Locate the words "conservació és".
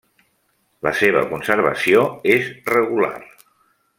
1.33-2.49